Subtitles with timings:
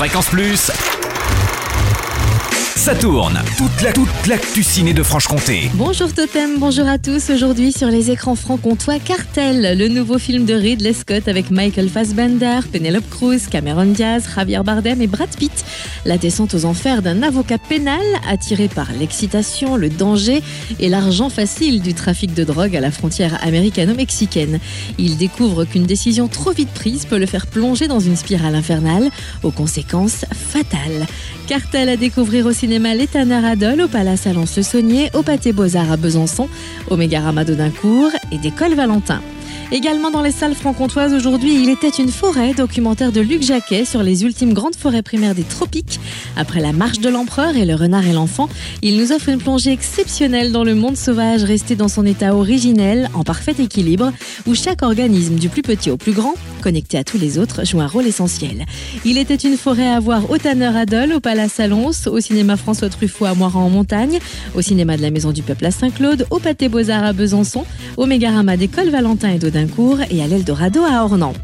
[0.00, 0.89] Fréquence Plus.
[2.80, 3.38] Ça tourne.
[3.58, 4.62] Toute la toute l'actu
[4.94, 5.70] de Franche-Comté.
[5.74, 7.28] Bonjour Totem, bonjour à tous.
[7.28, 12.60] Aujourd'hui sur les écrans franc-comtois, Cartel, le nouveau film de Ridley Scott avec Michael Fassbender,
[12.72, 15.52] Penelope Cruz, Cameron Diaz, Javier Bardem et Brad Pitt.
[16.06, 20.42] La descente aux enfers d'un avocat pénal attiré par l'excitation, le danger
[20.78, 24.58] et l'argent facile du trafic de drogue à la frontière américano-mexicaine.
[24.96, 29.10] Il découvre qu'une décision trop vite prise peut le faire plonger dans une spirale infernale
[29.42, 31.06] aux conséquences fatales.
[31.46, 35.96] Cartel à découvrir au cinéma L'Étana Adol, au Palace à Lens-le-Saunier, au Pâté Beaux-Arts à
[35.96, 36.48] Besançon,
[36.88, 39.20] au Mégarama d'Audincourt et d'École Valentin.
[39.72, 44.04] Également dans les salles franc-comtoises aujourd'hui, il était une forêt, documentaire de Luc Jacquet sur
[44.04, 45.98] les ultimes grandes forêts primaires des tropiques.
[46.36, 48.48] Après la marche de l'empereur et le renard et l'enfant,
[48.82, 53.10] il nous offre une plongée exceptionnelle dans le monde sauvage resté dans son état originel,
[53.14, 54.12] en parfait équilibre,
[54.46, 57.80] où chaque organisme, du plus petit au plus grand, connecté à tous les autres, joue
[57.80, 58.66] un rôle essentiel.
[59.04, 62.88] Il était une forêt à voir au Tanner Adol, au Palace Salons, au cinéma François
[62.88, 64.18] Truffaut à Moiran en montagne,
[64.54, 67.64] au cinéma de la Maison du Peuple à Saint-Claude, au Pâté Beaux-Arts à Besançon,
[67.96, 71.34] au Mégarama d'École Valentin et d'Audincourt et à l'Eldorado à Ornans.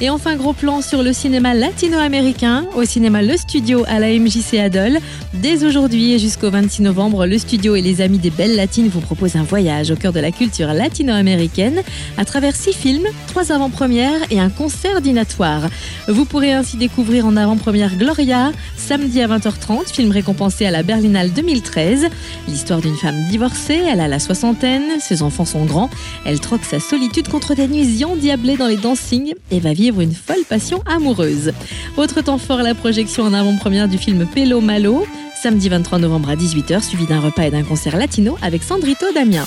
[0.00, 4.58] Et enfin, gros plan sur le cinéma latino-américain, au cinéma Le Studio à la MJC
[4.58, 4.98] Adol.
[5.34, 9.00] Dès aujourd'hui et jusqu'au 26 novembre, le studio et les amis des Belles Latines vous
[9.00, 11.82] proposent un voyage au cœur de la culture latino-américaine
[12.16, 15.68] à travers six films, trois avant-premières et un concert dînatoire.
[16.08, 21.34] Vous pourrez ainsi découvrir en avant-première Gloria, samedi à 20h30, film récompensé à la Berlinale
[21.34, 22.06] 2013.
[22.48, 25.90] L'histoire d'une femme divorcée, elle a la soixantaine, ses enfants sont grands,
[26.24, 30.14] elle troque sa solitude contre des nuits endiablées dans les dancings et va vivre une
[30.14, 31.52] folle passion amoureuse.
[31.98, 35.06] Autre temps fort, la projection en avant-première du film Pelo Malo,
[35.42, 39.44] samedi 23 novembre à 18h, suivi d'un repas et d'un concert latino avec Sandrito Damien.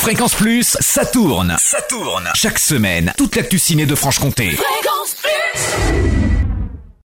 [0.00, 1.56] Fréquence Plus, ça tourne.
[1.60, 2.30] Ça tourne.
[2.34, 4.52] Chaque semaine, toute l'actu ciné de Franche-Comté.
[4.52, 6.19] Fréquence Plus